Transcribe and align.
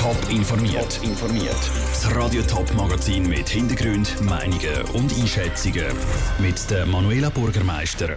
Top 0.00 0.16
informiert. 0.30 0.98
informiert. 1.02 1.70
Das 1.90 2.16
Radio 2.16 2.40
Top 2.40 2.72
Magazin 2.74 3.28
mit 3.28 3.46
Hintergrund, 3.50 4.18
Meinungen 4.22 4.80
und 4.94 5.12
Einschätzungen 5.12 5.84
mit 6.38 6.70
der 6.70 6.86
Manuela 6.86 7.28
Bürgermeister. 7.28 8.16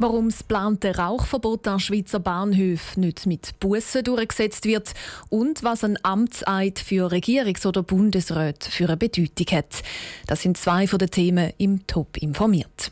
Warum 0.00 0.30
das 0.30 0.38
geplante 0.38 0.96
Rauchverbot 0.96 1.68
an 1.68 1.78
Schweizer 1.78 2.18
Bahnhöfen 2.18 3.04
nicht 3.04 3.26
mit 3.26 3.60
Bussen 3.60 4.02
durchgesetzt 4.02 4.64
wird 4.64 4.94
und 5.28 5.62
was 5.62 5.84
ein 5.84 5.96
Amtseid 6.02 6.80
für 6.80 7.12
Regierungs- 7.12 7.68
oder 7.68 7.84
Bundesräte 7.84 8.68
für 8.68 8.88
eine 8.88 8.96
Bedeutung 8.96 9.46
hat. 9.56 9.84
Das 10.26 10.42
sind 10.42 10.56
zwei 10.56 10.88
von 10.88 10.98
den 10.98 11.10
Themen 11.10 11.52
im 11.56 11.86
Top 11.86 12.16
informiert. 12.16 12.90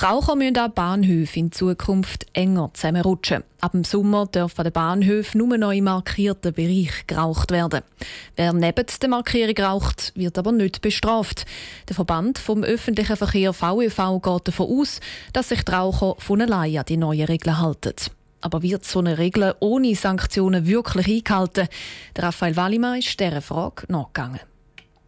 Raucher 0.00 0.36
müssen 0.36 0.56
an 0.58 0.72
Bahnhöfen 0.72 1.46
in 1.46 1.52
Zukunft 1.52 2.26
enger 2.32 2.70
zusammenrutschen. 2.72 3.42
Ab 3.60 3.72
dem 3.72 3.82
Sommer 3.82 4.26
dürfen 4.26 4.64
an 4.64 4.72
Bahnhöfen 4.72 5.38
nur 5.38 5.58
noch 5.58 5.72
im 5.72 5.84
markierten 5.84 6.52
Bereich 6.52 7.04
geraucht 7.08 7.50
werden. 7.50 7.80
Wer 8.36 8.52
neben 8.52 8.86
der 9.02 9.08
Markierung 9.08 9.58
raucht, 9.58 10.12
wird 10.14 10.38
aber 10.38 10.52
nicht 10.52 10.82
bestraft. 10.82 11.46
Der 11.88 11.96
Verband 11.96 12.38
vom 12.38 12.62
öffentlichen 12.62 13.16
Verkehr 13.16 13.52
VÖV 13.52 14.22
geht 14.22 14.46
davon 14.46 14.80
aus, 14.80 15.00
dass 15.32 15.48
sich 15.48 15.64
die 15.64 15.72
Raucher 15.72 16.14
von 16.18 16.42
allein 16.42 16.78
an 16.78 16.84
die 16.88 16.96
neuen 16.96 17.26
Regeln 17.26 17.58
halten. 17.58 17.94
Aber 18.40 18.62
wird 18.62 18.84
so 18.84 19.00
eine 19.00 19.18
Regel 19.18 19.56
ohne 19.58 19.96
Sanktionen 19.96 20.68
wirklich 20.68 21.08
eingehalten? 21.08 21.66
Der 22.14 22.22
Raphael 22.22 22.54
Wallimann 22.54 23.00
ist 23.00 23.18
dieser 23.18 23.42
Frage 23.42 23.82
nachgegangen. 23.88 24.38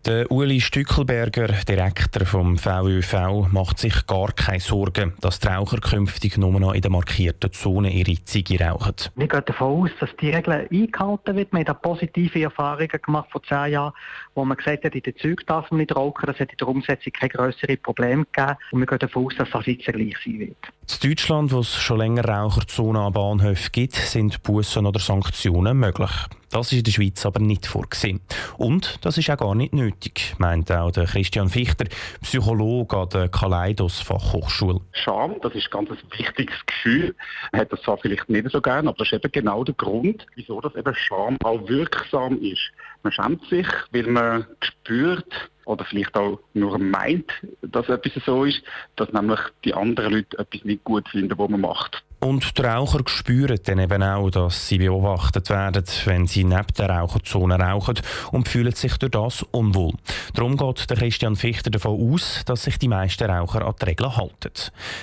Der 0.06 0.32
Uli 0.32 0.62
Stückelberger, 0.62 1.48
Direktor 1.68 2.24
vom 2.24 2.56
VÖV, 2.56 3.48
macht 3.52 3.78
sich 3.78 4.06
gar 4.06 4.32
keine 4.32 4.58
Sorgen, 4.58 5.12
dass 5.20 5.40
die 5.40 5.48
Raucher 5.48 5.76
künftig 5.76 6.38
nur 6.38 6.58
noch 6.58 6.72
in 6.72 6.80
der 6.80 6.90
markierten 6.90 7.52
Zone 7.52 7.92
ihre 7.92 8.14
Ziege 8.24 8.64
rauchen. 8.64 8.94
Wir 9.14 9.28
gehen 9.28 9.42
davon 9.44 9.82
aus, 9.82 9.90
dass 10.00 10.08
die 10.16 10.30
Regeln 10.30 10.66
eingehalten 10.72 11.36
werden. 11.36 11.48
Wir 11.52 11.66
haben 11.66 11.82
positive 11.82 12.42
Erfahrungen 12.42 12.88
gemacht 12.88 13.28
vor 13.30 13.42
zehn 13.42 13.72
Jahren, 13.72 13.92
wo 14.34 14.42
man 14.46 14.56
gesagt 14.56 14.84
hat, 14.84 14.94
in 14.94 15.02
den 15.02 15.16
Zügen 15.18 15.44
darf 15.46 15.70
man 15.70 15.80
nicht 15.80 15.94
rauchen. 15.94 16.24
Das 16.24 16.40
hat 16.40 16.50
in 16.50 16.56
der 16.56 16.68
Umsetzung 16.68 17.12
keine 17.12 17.28
größeren 17.28 17.76
Probleme 17.82 18.24
gegeben. 18.32 18.56
Und 18.72 18.80
wir 18.80 18.86
gehen 18.86 18.98
davon 19.00 19.26
aus, 19.26 19.34
dass 19.36 19.50
das 19.50 19.66
jetzt 19.66 19.84
gleich 19.84 20.16
sein 20.24 20.38
wird. 20.38 20.56
In 20.92 21.10
Deutschland, 21.10 21.52
wo 21.52 21.60
es 21.60 21.76
schon 21.76 21.98
länger 21.98 22.24
Raucherzonen 22.24 23.00
an 23.00 23.12
Bahnhöfen 23.12 23.70
gibt, 23.72 23.94
sind 23.94 24.42
Bussen 24.42 24.86
oder 24.86 24.98
Sanktionen 24.98 25.78
möglich. 25.78 26.10
Das 26.50 26.72
ist 26.72 26.78
in 26.78 26.84
der 26.84 26.90
Schweiz 26.90 27.24
aber 27.24 27.38
nicht 27.38 27.66
vorgesehen. 27.66 28.20
Und 28.58 28.98
das 29.02 29.16
ist 29.16 29.30
auch 29.30 29.36
gar 29.36 29.54
nicht 29.54 29.72
nötig, 29.72 30.34
meint 30.38 30.72
auch 30.72 30.90
der 30.90 31.04
Christian 31.04 31.48
Fichter, 31.48 31.84
Psychologe 32.22 32.96
an 32.96 33.08
der 33.10 33.28
Kaleidos 33.28 34.00
Fachhochschule. 34.00 34.80
Scham, 34.92 35.36
das 35.42 35.54
ist 35.54 35.70
ganz 35.70 35.90
ein 35.90 35.98
wichtiges 36.18 36.56
Gefühl. 36.66 37.14
Man 37.52 37.60
hat 37.60 37.72
das 37.72 37.80
zwar 37.82 37.98
vielleicht 37.98 38.28
nicht 38.28 38.50
so 38.50 38.60
gern, 38.60 38.88
aber 38.88 38.98
das 38.98 39.08
ist 39.08 39.12
eben 39.12 39.30
genau 39.30 39.62
der 39.62 39.74
Grund, 39.74 40.26
wieso 40.34 40.60
das 40.60 40.74
eben 40.74 40.94
Scham 40.94 41.36
auch 41.44 41.68
wirksam 41.68 42.42
ist. 42.42 42.72
Man 43.02 43.12
schämt 43.12 43.46
sich, 43.48 43.68
weil 43.92 44.08
man 44.08 44.46
spürt, 44.60 45.50
oder 45.70 45.84
vielleicht 45.84 46.16
auch 46.16 46.40
nur 46.52 46.78
meint, 46.78 47.30
dass 47.62 47.88
etwas 47.88 48.24
so 48.24 48.44
ist, 48.44 48.60
dass 48.96 49.12
nämlich 49.12 49.38
die 49.64 49.72
anderen 49.72 50.14
Leute 50.14 50.38
etwas 50.38 50.64
nicht 50.64 50.82
gut 50.82 51.08
finden, 51.08 51.38
was 51.38 51.48
man 51.48 51.60
macht. 51.60 52.02
Und 52.18 52.58
die 52.58 52.62
Raucher 52.62 53.00
spüren 53.06 53.58
dann 53.64 53.78
eben 53.78 54.02
auch, 54.02 54.28
dass 54.30 54.68
sie 54.68 54.78
beobachtet 54.78 55.48
werden, 55.48 55.84
wenn 56.04 56.26
sie 56.26 56.44
neben 56.44 56.74
der 56.76 56.90
Raucherzone 56.90 57.58
rauchen 57.58 57.98
und 58.32 58.48
fühlen 58.48 58.74
sich 58.74 58.98
durch 58.98 59.12
das 59.12 59.42
unwohl. 59.52 59.94
Darum 60.34 60.58
geht 60.58 60.90
der 60.90 60.98
Christian 60.98 61.36
Fichter 61.36 61.70
davon 61.70 62.12
aus, 62.12 62.42
dass 62.44 62.64
sich 62.64 62.78
die 62.78 62.88
meisten 62.88 63.30
Raucher 63.30 63.64
an 63.64 63.74
die 63.80 63.86
Regeln 63.86 64.16
halten. 64.16 64.52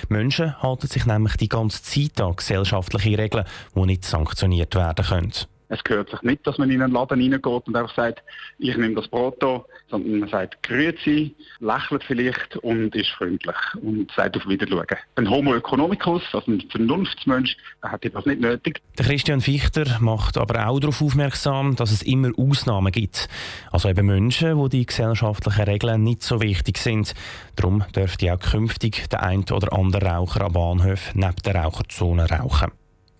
Menschen 0.08 0.62
halten 0.62 0.86
sich 0.86 1.06
nämlich 1.06 1.36
die 1.36 1.48
ganze 1.48 1.82
Zeit 1.82 2.20
an 2.20 2.36
gesellschaftliche 2.36 3.18
Regeln, 3.18 3.46
die 3.74 3.86
nicht 3.86 4.04
sanktioniert 4.04 4.76
werden 4.76 5.04
können. 5.04 5.32
Es 5.68 5.84
gehört 5.84 6.10
sich 6.10 6.22
nicht, 6.22 6.46
dass 6.46 6.58
man 6.58 6.70
in 6.70 6.82
einen 6.82 6.92
Laden 6.92 7.20
reingeht 7.20 7.44
und 7.44 7.76
einfach 7.76 7.94
sagt, 7.94 8.22
ich 8.58 8.76
nehme 8.76 8.94
das 8.94 9.08
Brot 9.08 9.36
hier, 9.40 9.64
sondern 9.90 10.20
man 10.20 10.28
sagt 10.28 10.62
Grüezi, 10.62 11.34
lächelt 11.60 12.04
vielleicht 12.04 12.56
und 12.58 12.94
ist 12.94 13.10
freundlich 13.10 13.56
und 13.82 14.10
sagt 14.12 14.36
auf 14.36 14.48
Wiedersehen. 14.48 14.86
Ein 15.16 15.28
Homo 15.28 15.54
economicus, 15.54 16.22
also 16.32 16.50
ein 16.50 16.62
Vernunftsmensch, 16.70 17.56
hat 17.82 18.04
das 18.04 18.26
nicht 18.26 18.40
nötig. 18.40 18.80
Der 18.98 19.06
Christian 19.06 19.40
Fichter 19.40 19.98
macht 20.00 20.38
aber 20.38 20.66
auch 20.68 20.80
darauf 20.80 21.02
aufmerksam, 21.02 21.76
dass 21.76 21.90
es 21.90 22.02
immer 22.02 22.30
Ausnahmen 22.38 22.92
gibt. 22.92 23.28
Also 23.70 23.88
eben 23.88 24.06
Menschen, 24.06 24.56
wo 24.56 24.68
die 24.68 24.86
gesellschaftlichen 24.86 25.64
Regeln 25.64 26.02
nicht 26.02 26.22
so 26.22 26.40
wichtig 26.40 26.78
sind. 26.78 27.14
Darum 27.56 27.84
dürfte 27.94 28.32
auch 28.32 28.40
künftig 28.40 29.08
der 29.10 29.22
ein 29.22 29.44
oder 29.50 29.72
andere 29.72 30.06
Raucher 30.06 30.42
am 30.42 30.52
Bahnhof 30.52 31.14
neben 31.14 31.36
der 31.44 31.56
Raucherzone 31.56 32.28
rauchen. 32.30 32.72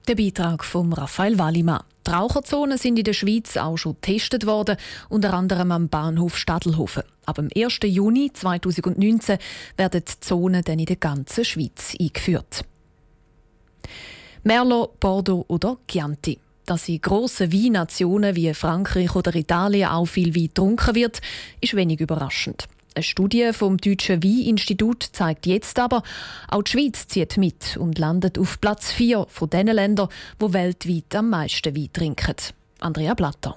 Der 0.08 0.14
Beitrag 0.14 0.64
von 0.64 0.92
Raphael 0.92 1.38
Wallimann. 1.38 1.82
Die 2.08 2.12
Raucherzonen 2.14 2.78
sind 2.78 2.98
in 2.98 3.04
der 3.04 3.12
Schweiz 3.12 3.58
auch 3.58 3.76
schon 3.76 3.96
getestet 4.00 4.46
worden, 4.46 4.78
unter 5.10 5.34
anderem 5.34 5.70
am 5.72 5.88
Bahnhof 5.90 6.38
Stadelhofen. 6.38 7.02
Ab 7.26 7.36
dem 7.36 7.50
1. 7.54 7.80
Juni 7.84 8.30
2019 8.32 9.36
werden 9.76 10.02
die 10.08 10.20
Zonen 10.20 10.64
dann 10.64 10.78
in 10.78 10.86
der 10.86 10.96
ganzen 10.96 11.44
Schweiz 11.44 11.94
eingeführt. 12.00 12.64
Merlot, 14.42 14.98
Bordeaux 15.00 15.44
oder 15.48 15.76
Chianti. 15.86 16.38
Dass 16.64 16.88
in 16.88 17.02
grossen 17.02 17.52
Weinnationen 17.52 18.34
wie 18.34 18.54
Frankreich 18.54 19.14
oder 19.14 19.34
Italien 19.34 19.90
auch 19.90 20.06
viel 20.06 20.34
Wein 20.34 20.44
getrunken 20.44 20.94
wird, 20.94 21.20
ist 21.60 21.76
wenig 21.76 22.00
überraschend. 22.00 22.68
Eine 22.98 23.04
Studie 23.04 23.50
vom 23.52 23.76
Deutschen 23.76 24.24
Weininstitut 24.24 25.10
zeigt 25.12 25.46
jetzt 25.46 25.78
aber, 25.78 26.02
auch 26.48 26.64
die 26.64 26.72
Schweiz 26.72 27.06
zieht 27.06 27.36
mit 27.36 27.76
und 27.76 27.96
landet 27.96 28.40
auf 28.40 28.60
Platz 28.60 28.90
4 28.90 29.26
von 29.28 29.48
den 29.48 29.68
Ländern, 29.68 30.08
wo 30.40 30.52
weltweit 30.52 31.14
am 31.14 31.30
meisten 31.30 31.76
Wein 31.76 31.90
trinken. 31.92 32.34
Andrea 32.80 33.14
Blatter. 33.14 33.56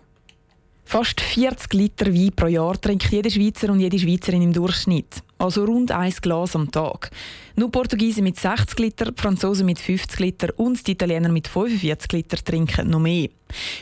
Fast 0.85 1.21
40 1.21 1.73
Liter 1.73 2.13
Wein 2.13 2.33
pro 2.35 2.45
Jahr 2.45 2.79
trinkt 2.79 3.11
jeder 3.11 3.31
Schweizer 3.31 3.71
und 3.71 3.79
jede 3.79 3.97
Schweizerin 3.97 4.43
im 4.43 4.53
Durchschnitt. 4.53 5.23
Also 5.41 5.65
rund 5.65 5.91
ein 5.91 6.13
Glas 6.21 6.55
am 6.55 6.69
Tag. 6.69 7.09
Nur 7.55 7.71
Portugiesen 7.71 8.23
mit 8.23 8.37
60 8.37 8.77
Liter, 8.77 9.11
Franzosen 9.15 9.65
mit 9.65 9.79
50 9.79 10.19
Liter 10.19 10.49
und 10.57 10.85
die 10.85 10.91
Italiener 10.91 11.29
mit 11.29 11.47
45 11.47 12.11
Liter 12.11 12.37
trinken 12.37 12.91
noch 12.91 12.99
mehr. 12.99 13.29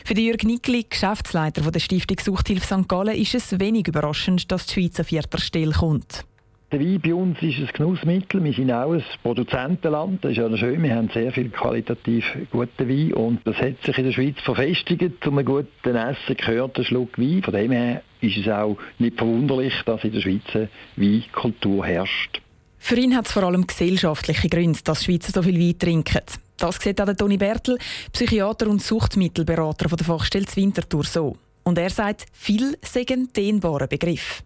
Für 0.02 0.14
den 0.14 0.24
Jürg 0.24 0.42
Nickli, 0.42 0.86
Geschäftsleiter 0.88 1.70
der 1.70 1.80
Stiftung 1.80 2.16
Suchthilfe 2.18 2.64
St. 2.64 2.88
Gallen, 2.88 3.14
ist 3.14 3.34
es 3.34 3.60
wenig 3.60 3.88
überraschend, 3.88 4.50
dass 4.50 4.64
die 4.66 4.72
Schweiz 4.72 4.98
an 5.00 5.04
vierter 5.04 5.38
Stelle 5.38 5.72
kommt. 5.72 6.24
Der 6.72 6.80
Wein 6.80 6.98
bei 6.98 7.12
uns 7.12 7.36
ist 7.42 7.58
ein 7.58 7.68
Genussmittel. 7.74 8.42
Wir 8.42 8.54
sind 8.54 8.72
auch 8.72 8.92
ein 8.92 9.04
Produzentenland. 9.22 10.24
Das 10.24 10.30
ist 10.30 10.38
ja 10.38 10.56
schön. 10.56 10.82
Wir 10.82 10.94
haben 10.94 11.10
sehr 11.12 11.30
viel 11.30 11.50
qualitativ 11.50 12.24
guten 12.50 12.88
Wein. 12.88 13.12
Und 13.12 13.40
das 13.44 13.56
hat 13.56 13.82
sich 13.84 13.98
in 13.98 14.04
der 14.04 14.12
Schweiz 14.12 14.36
verfestigt. 14.44 15.22
Zu 15.22 15.30
einem 15.30 15.44
guten 15.44 15.94
Essen 15.94 16.36
gehört 16.38 16.78
ein 16.78 16.84
Schluck 16.84 17.18
Wein. 17.18 17.42
Von 17.42 17.52
dem 17.52 17.72
her 17.72 18.02
ist 18.20 18.36
es 18.36 18.48
auch 18.48 18.76
nicht 18.98 19.16
verwunderlich, 19.16 19.74
dass 19.86 20.04
in 20.04 20.12
der 20.12 20.20
Schweiz 20.20 20.42
eine 20.54 20.68
Weinkultur 20.96 21.84
herrscht. 21.86 22.40
Für 22.78 22.96
ihn 22.96 23.14
hat 23.14 23.26
es 23.26 23.32
vor 23.32 23.42
allem 23.42 23.66
gesellschaftliche 23.66 24.48
Gründe, 24.48 24.80
dass 24.82 25.04
Schweizer 25.04 25.32
so 25.32 25.42
viel 25.42 25.60
Wein 25.60 25.78
trinken. 25.78 26.22
Das 26.56 26.76
sieht 26.76 27.00
auch 27.00 27.06
der 27.06 27.16
Toni 27.16 27.36
Bertel, 27.36 27.78
Psychiater 28.12 28.68
und 28.68 28.82
Suchtmittelberater 28.82 29.88
von 29.88 29.98
der 29.98 30.06
Fachstelle 30.06 30.46
Winterthur 30.54 31.04
so. 31.04 31.36
Und 31.62 31.78
er 31.78 31.90
sagt, 31.90 32.26
viel 32.32 32.76
sagen 32.82 33.28
dehnbare 33.36 33.86
Begriff. 33.86 34.42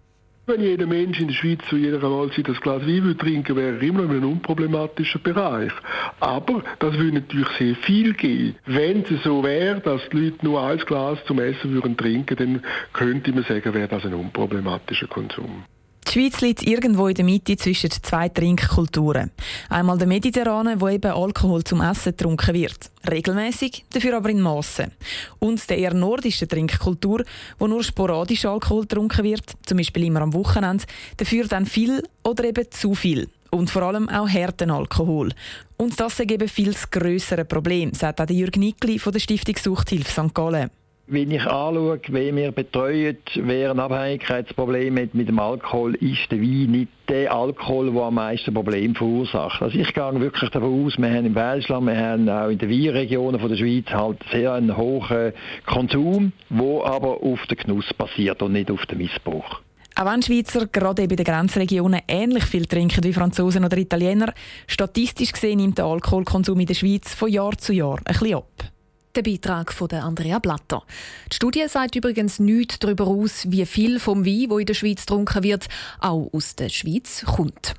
Wenn 0.47 0.61
jeder 0.61 0.87
Mensch 0.87 1.21
in 1.21 1.29
der 1.29 1.35
Schweiz 1.35 1.61
zu 1.71 1.77
jeder 1.79 2.07
Mahlzeit 2.07 2.47
das 2.47 2.61
Glas 2.61 2.83
Wein 2.87 3.17
trinken 3.17 3.57
wäre 3.57 3.77
er 3.77 3.83
immer 3.83 4.03
in 4.03 4.11
einem 4.11 4.33
unproblematischen 4.33 5.23
Bereich. 5.23 5.73
Aber 6.21 6.63
das 6.81 6.99
würde 6.99 7.15
natürlich 7.15 7.49
sehr 7.59 7.75
viel 7.77 8.13
geben. 8.13 8.55
Wenn 8.67 9.05
es 9.05 9.23
so 9.23 9.43
wäre, 9.43 9.81
dass 9.81 10.07
die 10.11 10.19
Leute 10.19 10.45
nur 10.45 10.63
ein 10.63 10.77
Glas 10.81 11.19
zum 11.25 11.39
Essen 11.39 11.73
würden 11.73 11.97
trinken, 11.97 12.37
dann 12.37 12.63
könnte 12.93 13.33
man 13.33 13.45
sagen, 13.45 13.73
wäre 13.73 13.89
das 13.89 14.05
ein 14.05 14.13
unproblematischer 14.13 15.07
Konsum. 15.07 15.65
Die 16.07 16.13
Schweiz 16.13 16.41
liegt 16.43 16.63
irgendwo 16.63 17.09
in 17.09 17.15
der 17.15 17.25
Mitte 17.25 17.57
zwischen 17.57 17.91
zwei 17.91 18.29
Trinkkulturen. 18.29 19.31
Einmal 19.69 19.99
der 19.99 20.07
Mediterrane, 20.07 20.81
wo 20.81 20.89
eben 20.89 21.11
Alkohol 21.11 21.65
zum 21.65 21.81
Essen 21.81 22.13
getrunken 22.13 22.55
wird. 22.55 22.91
Regelmäßig, 23.11 23.85
dafür 23.91 24.17
aber 24.17 24.29
in 24.29 24.41
Massen. 24.41 24.93
Und 25.39 25.69
der 25.69 25.79
eher 25.79 25.95
nordische 25.95 26.47
Trinkkultur, 26.47 27.25
wo 27.59 27.67
nur 27.67 27.83
sporadisch 27.83 28.45
Alkohol 28.45 28.83
getrunken 28.83 29.25
wird, 29.25 29.53
zum 29.65 29.79
Beispiel 29.79 30.05
immer 30.05 30.21
am 30.21 30.35
Wochenende, 30.35 30.85
dafür 31.17 31.47
dann 31.47 31.67
viel 31.67 32.03
oder 32.23 32.45
eben 32.45 32.71
zu 32.71 32.95
viel. 32.95 33.29
Und 33.51 33.71
vor 33.71 33.83
allem 33.83 34.09
auch 34.09 34.29
harten 34.29 34.71
Alkohol. 34.71 35.33
Und 35.77 35.99
das 36.01 36.19
ist 36.21 36.31
eben 36.31 36.49
viel 36.49 36.73
das 36.73 36.91
grössere 36.91 37.45
Problem, 37.45 37.95
sagt 37.95 38.21
auch 38.21 38.29
Jürg 38.29 38.57
Nickli 38.57 38.99
von 38.99 39.13
der 39.13 39.21
Stiftung 39.21 39.57
Suchthilfe 39.57 40.11
St. 40.11 40.35
Gallen. 40.35 40.71
Wenn 41.07 41.31
ich 41.31 41.43
anschaue, 41.43 42.01
wer 42.09 42.35
wir 42.35 42.53
betreuen, 42.53 43.19
wer 43.35 43.73
ein 43.73 43.79
Abhängigkeitsproblem 43.79 44.97
hat 44.97 45.15
mit 45.15 45.29
dem 45.29 45.39
Alkohol, 45.39 45.95
ist 45.97 46.31
der 46.31 46.41
Wein 46.41 46.71
nicht 46.71 46.89
der 47.11 47.31
Alkohol, 47.31 47.93
der 47.93 48.03
am 48.05 48.15
meisten 48.15 48.55
Probleme 48.55 48.95
verursacht. 48.95 49.61
Also 49.61 49.79
ich 49.79 49.93
gehe 49.93 50.21
wirklich 50.21 50.49
davon 50.49 50.87
aus, 50.87 50.97
wir 50.97 51.11
haben 51.11 51.27
im 51.27 51.35
Welschland, 51.35 51.87
wir 51.89 51.99
haben 51.99 52.27
auch 52.31 52.49
in 52.49 52.57
den 52.57 52.71
Weinregionen 52.71 53.39
der 53.39 53.57
Schweiz 53.57 53.85
halt 53.91 54.19
sehr 54.33 54.55
einen 54.55 54.75
hohen 54.79 55.35
Konsum, 55.67 56.33
der 56.49 56.87
aber 56.87 57.23
auf 57.23 57.47
den 57.49 57.59
Genuss 57.59 57.93
basiert 57.99 58.41
und 58.41 58.53
nicht 58.53 58.71
auf 58.71 58.87
den 58.87 58.97
Missbrauch. 58.97 59.61
Auch 59.97 60.07
wenn 60.07 60.23
Schweizer 60.23 60.67
gerade 60.69 61.03
in 61.03 61.09
den 61.11 61.23
Grenzregionen 61.23 62.01
ähnlich 62.09 62.45
viel 62.45 62.65
trinken 62.65 63.05
wie 63.05 63.13
Franzosen 63.13 63.67
oder 63.67 63.77
Italiener, 63.77 64.33
statistisch 64.67 65.33
gesehen 65.33 65.59
nimmt 65.59 65.77
der 65.77 65.85
Alkoholkonsum 65.85 66.59
in 66.61 66.67
der 66.67 66.75
Schweiz 66.75 67.15
von 67.15 67.29
Jahr 67.29 67.59
zu 67.59 67.75
Jahr 67.75 67.99
ein 67.99 68.05
bisschen 68.05 68.37
ab. 68.37 68.74
Der 69.15 69.23
Beitrag 69.23 69.73
von 69.73 69.89
Andrea 69.93 70.41
Blatter. 70.41 70.83
Die 71.31 71.37
Studie 71.37 71.67
sagt 71.69 71.95
übrigens 71.95 72.41
nichts 72.41 72.81
darüber 72.81 73.07
aus, 73.07 73.49
wie 73.49 73.65
viel 73.65 74.01
vom 74.01 74.27
Wein, 74.27 74.51
wo 74.51 74.59
in 74.59 74.67
der 74.67 74.75
Schweiz 74.75 75.03
getrunken 75.03 75.45
wird, 75.45 75.69
auch 76.01 76.31
aus 76.33 76.57
der 76.57 76.69
Schweiz 76.69 77.25
kommt. 77.25 77.75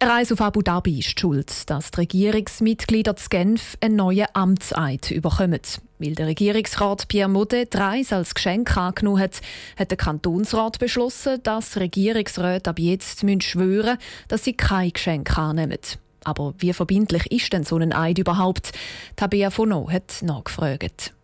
Eine 0.00 0.12
Reise 0.12 0.34
auf 0.34 0.42
Abu 0.42 0.60
Dhabi 0.60 0.98
ist 0.98 1.18
schuld, 1.18 1.70
dass 1.70 1.90
die 1.90 2.00
Regierungsmitglieder 2.00 3.16
zu 3.16 3.30
Genf 3.30 3.78
einen 3.80 3.96
neuen 3.96 4.26
Amtseid 4.34 5.10
überkommen. 5.10 5.62
Weil 5.98 6.14
der 6.14 6.26
Regierungsrat 6.26 7.08
Pierre 7.08 7.30
Modet 7.30 7.72
die 7.72 7.78
Reise 7.78 8.16
als 8.16 8.34
Geschenk 8.34 8.76
angenommen 8.76 9.20
hat, 9.20 9.40
hat 9.78 9.90
der 9.90 9.98
Kantonsrat 9.98 10.78
beschlossen, 10.78 11.42
dass 11.42 11.78
Regierungsräte 11.78 12.68
ab 12.68 12.78
jetzt 12.78 13.20
schwören 13.20 13.96
müssen, 13.96 13.98
dass 14.28 14.44
sie 14.44 14.52
kein 14.52 14.92
Geschenk 14.92 15.36
annehmen. 15.38 15.78
Aber 16.24 16.54
wie 16.58 16.72
verbindlich 16.72 17.30
ist 17.30 17.52
denn 17.52 17.64
so 17.64 17.76
ein 17.76 17.92
Eid 17.92 18.18
überhaupt? 18.18 18.72
Tabea 19.16 19.50
Fono 19.50 19.88
hat 19.90 20.22
nachgefragt. 20.22 21.14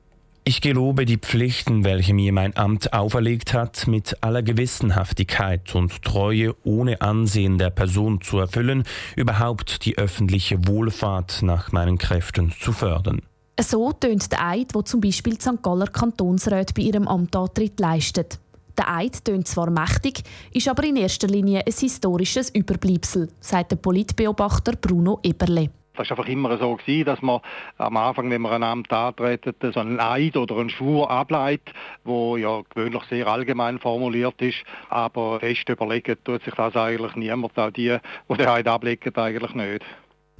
Ich 0.47 0.61
gelobe 0.61 1.07
die 1.07 1.17
Pflichten, 1.17 1.85
welche 1.85 2.13
mir 2.13 2.31
mein 2.35 2.55
Amt 2.55 2.93
auferlegt 2.93 3.55
hat, 3.55 3.87
mit 3.87 4.23
aller 4.23 4.43
Gewissenhaftigkeit 4.43 5.75
und 5.75 6.03
Treue 6.03 6.55
ohne 6.65 7.01
Ansehen 7.01 7.57
der 7.57 7.71
Person 7.71 8.21
zu 8.21 8.39
erfüllen, 8.41 8.85
überhaupt 9.17 9.87
die 9.87 9.97
öffentliche 9.97 10.67
Wohlfahrt 10.69 11.41
nach 11.41 11.73
meinen 11.73 11.97
Kräften 11.97 12.53
zu 12.61 12.73
fördern. 12.73 13.23
So 13.59 13.93
tönt 13.93 14.33
der 14.33 14.47
Eid, 14.47 14.75
wo 14.75 14.83
zum 14.83 15.01
Beispiel 15.01 15.37
die 15.37 15.41
St. 15.41 15.63
Galler 15.63 15.87
Kantonsräte 15.87 16.75
bei 16.75 16.83
ihrem 16.83 17.09
Amtantritt 17.09 17.81
leistet. 17.81 18.39
Der 18.77 18.93
Eid 18.93 19.25
tönt 19.25 19.47
zwar 19.47 19.71
mächtig, 19.71 20.23
ist 20.53 20.69
aber 20.69 20.85
in 20.85 20.97
erster 20.97 21.29
Linie 21.29 21.63
ein 21.65 21.73
historisches 21.73 22.51
Überbleibsel, 22.51 23.29
sagt 23.41 23.71
der 23.71 23.77
Politbeobachter 23.77 24.73
Bruno 24.73 25.21
Eberle. 25.23 25.71
Das 25.97 26.11
war 26.11 26.19
einfach 26.19 26.31
immer 26.31 26.59
so 26.59 26.75
gewesen, 26.75 27.05
dass 27.05 27.23
man 27.23 27.41
am 27.79 27.97
Anfang, 27.97 28.29
wenn 28.29 28.43
man 28.43 28.53
ein 28.55 28.63
Amt 28.65 28.93
antreten, 28.93 29.55
so 29.73 29.79
einen 29.79 30.01
Eid 30.01 30.37
oder 30.37 30.57
einen 30.57 30.71
Schwur 30.71 31.09
ableitet, 31.09 31.73
wo 32.03 32.37
ja 32.37 32.63
gewöhnlich 32.75 33.05
sehr 33.05 33.29
allgemein 33.29 33.79
formuliert 33.79 34.43
ist, 34.43 34.65
aber 34.89 35.39
fest 35.39 35.69
überlegen 35.69 36.17
tut 36.25 36.43
sich 36.43 36.55
das 36.55 36.75
eigentlich 36.75 37.15
niemand, 37.15 37.57
auch 37.57 37.71
die, 37.71 37.97
die 38.29 38.37
den 38.37 38.49
Eid 38.49 38.67
ablegen, 38.67 39.15
eigentlich 39.15 39.55
nicht. 39.55 39.85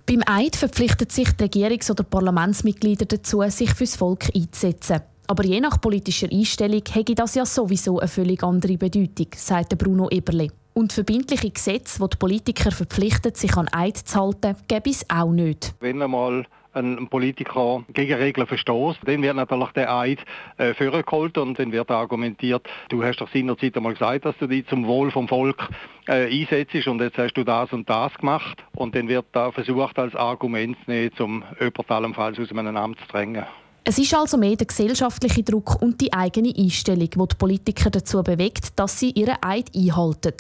Beim 0.07 0.23
Eid 0.27 0.57
verpflichtet 0.57 1.13
sich 1.13 1.31
die 1.33 1.45
Regierungs- 1.45 1.91
oder 1.91 2.03
Parlamentsmitglieder 2.03 3.07
dazu, 3.07 3.43
sich 3.49 3.73
fürs 3.75 3.97
Volk 3.97 4.31
einzusetzen. 4.35 5.03
Aber 5.27 5.45
je 5.45 5.61
nach 5.61 5.81
politischer 5.81 6.29
Einstellung 6.31 6.83
hätte 6.93 7.15
das 7.15 7.35
ja 7.35 7.47
sowieso 7.47 7.99
eine 7.99 8.09
völlig 8.09 8.43
andere 8.43 8.77
Bedeutung, 8.77 9.29
sagt 9.35 9.77
Bruno 9.79 10.09
Eberle. 10.11 10.49
Und 10.75 10.93
verbindliche 10.93 11.51
Gesetze, 11.51 12.01
die 12.01 12.11
die 12.11 12.17
Politiker 12.17 12.71
verpflichtet, 12.73 13.37
sich 13.37 13.57
an 13.57 13.69
Eid 13.73 13.97
zu 13.97 14.21
halten, 14.21 14.57
gäbe 14.69 14.91
es 14.91 15.09
auch 15.09 15.31
nicht. 15.31 15.75
Wenn 15.81 16.03
einmal 16.03 16.45
ein 16.75 17.09
Politiker 17.09 17.85
gegen 17.93 18.15
Regeln 18.15 18.47
verstößt, 18.47 18.99
dann 19.05 19.23
wird 19.23 19.37
natürlich 19.37 19.71
der 19.71 19.95
Eid 19.95 20.19
äh, 20.59 20.75
vorgeholt 20.75 21.39
und 21.39 21.59
dann 21.59 21.73
wird 21.73 21.91
argumentiert, 21.91 22.67
du 22.89 23.03
hast 23.05 23.21
doch 23.21 23.31
seinerzeit 23.33 23.77
einmal 23.77 23.93
gesagt, 23.93 24.25
dass 24.25 24.37
du 24.39 24.49
dich 24.49 24.67
zum 24.67 24.87
Wohl 24.87 25.11
vom 25.11 25.29
Volk 25.29 25.69
äh, 26.09 26.27
einsetzt 26.27 26.87
und 26.87 27.01
jetzt 27.01 27.17
hast 27.17 27.35
du 27.35 27.45
das 27.45 27.73
und 27.73 27.89
das 27.89 28.13
gemacht 28.15 28.65
und 28.75 28.95
dann 28.95 29.09
wird 29.09 29.27
da 29.33 29.53
versucht 29.53 29.99
als 29.99 30.15
Argument 30.17 30.77
nicht, 30.89 31.21
um 31.21 31.45
jemand 31.61 31.91
allenfalls 31.91 32.39
aus 32.41 32.51
einem 32.51 32.77
Amt 32.77 32.99
zu 33.01 33.07
drängen. 33.07 33.45
Es 33.87 33.99
ist 33.99 34.15
also 34.15 34.39
mehr 34.39 34.57
der 34.57 34.67
gesellschaftliche 34.67 35.43
Druck 35.43 35.83
und 35.83 36.01
die 36.01 36.11
eigene 36.11 36.55
Einstellung, 36.57 37.11
die 37.11 37.29
die 37.29 37.37
Politiker 37.37 37.91
dazu 37.91 38.23
bewegt, 38.23 38.73
dass 38.77 38.99
sie 38.99 39.11
ihren 39.11 39.37
Eid 39.43 39.71
einhalten. 39.77 40.33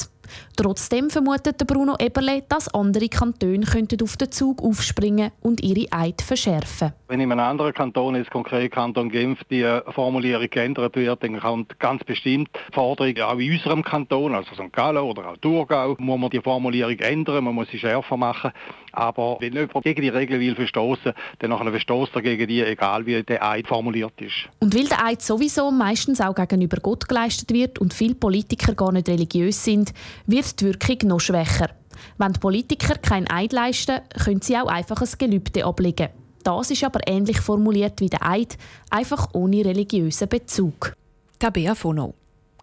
Trotzdem 0.57 1.11
vermutet 1.11 1.67
Bruno 1.67 1.97
Eberle, 1.99 2.43
dass 2.49 2.73
andere 2.73 3.09
Kantone 3.09 3.65
könnten 3.67 4.03
auf 4.03 4.17
den 4.17 4.31
Zug 4.31 4.63
aufspringen 4.63 5.31
und 5.41 5.63
ihre 5.63 5.87
Eid 5.91 6.23
verschärfen. 6.23 6.93
Wenn 7.09 7.21
in 7.21 7.31
einem 7.31 7.41
anderen 7.41 7.73
Kanton, 7.73 8.17
jetzt 8.17 8.31
konkret 8.31 8.73
Kanton 8.73 9.11
Genf, 9.11 9.41
die 9.51 9.65
Formulierung 9.95 10.49
geändert 10.51 10.97
wird, 10.97 11.23
dann 11.23 11.41
kommt 11.41 11.79
ganz 11.79 12.03
bestimmt 12.05 12.49
die 12.55 12.75
Forderung 12.75 13.17
auch 13.19 13.39
in 13.39 13.53
unserem 13.53 13.83
Kanton, 13.83 14.35
also 14.35 14.55
St. 14.55 14.73
Gallen 14.73 14.99
oder 14.99 15.31
auch 15.31 15.37
Thurgau, 15.37 15.97
muss 15.99 16.19
man 16.19 16.31
die 16.31 16.41
Formulierung 16.41 16.99
ändern, 16.99 17.45
man 17.45 17.55
muss 17.55 17.69
sie 17.71 17.79
schärfer 17.79 18.17
machen. 18.17 18.53
Aber 18.93 19.37
wenn 19.41 19.53
jemand 19.53 19.83
gegen 19.83 20.03
die 20.03 20.09
Regeln 20.09 20.41
will 20.41 20.55
verstoßen, 20.55 21.13
dann 21.41 21.51
nachher 21.51 21.71
verstoßt 21.71 22.15
er 22.15 22.23
gegen 22.23 22.47
die, 22.47 22.63
egal 22.63 23.07
wie 23.07 23.23
der 23.23 23.45
Eid 23.45 23.67
formuliert 23.67 24.21
ist. 24.21 24.49
Und 24.61 24.75
weil 24.75 24.87
der 24.87 25.05
Eid 25.05 25.23
sowieso 25.23 25.71
meistens 25.71 26.21
auch 26.21 26.35
gegenüber 26.35 26.79
Gott 26.81 27.09
geleistet 27.09 27.53
wird 27.53 27.79
und 27.79 27.93
viele 27.93 28.15
Politiker 28.15 28.75
gar 28.75 28.93
nicht 28.93 29.09
religiös 29.09 29.65
sind, 29.65 29.93
wird 30.27 30.61
die 30.61 30.67
Wirkung 30.67 31.09
noch 31.09 31.21
schwächer. 31.21 31.71
Wenn 32.19 32.33
die 32.33 32.41
Politiker 32.41 32.97
kein 32.97 33.31
Eid 33.31 33.53
leisten, 33.53 34.01
können 34.23 34.43
sie 34.43 34.57
auch 34.57 34.67
einfach 34.67 35.01
ein 35.01 35.09
Gelübde 35.19 35.65
ablegen. 35.65 36.09
Das 36.43 36.71
ist 36.71 36.85
aber 36.85 37.01
ähnlich 37.07 37.41
formuliert 37.41 38.01
wie 38.01 38.11
der 38.11 38.27
Eid, 38.27 38.59
einfach 38.91 39.29
ohne 39.33 39.65
religiösen 39.65 40.29
Bezug. 40.29 40.95
Tabea 41.39 41.75
Fono. 41.75 42.15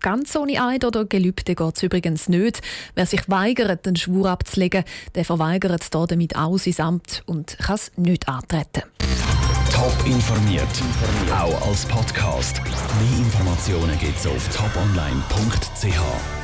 Ganz 0.02 0.36
ohne 0.36 0.64
Eid 0.64 0.84
oder 0.84 1.06
Gelübde 1.06 1.54
geht 1.54 1.76
es 1.76 1.84
übrigens 1.84 2.28
nicht. 2.28 2.62
Wer 2.96 3.06
sich 3.06 3.30
weigert, 3.30 3.86
den 3.86 3.96
Schwur 3.96 4.30
abzulegen, 4.30 4.84
der 5.14 5.26
verweigert 5.26 5.94
damit 5.94 6.36
auch 6.36 6.58
sein 6.58 6.80
Amt 6.80 7.24
und 7.28 7.58
kann 7.60 7.76
es 7.76 7.92
nicht 7.98 8.28
antreten. 8.28 8.84
Top 9.72 9.96
informiert, 10.06 10.68
auch 11.32 11.68
als 11.68 11.86
Podcast. 11.86 12.62
Mehr 12.64 13.20
Informationen 13.20 13.98
gibt 14.00 14.18
es 14.18 14.28
auf 14.28 14.50
toponline.ch. 14.56 16.41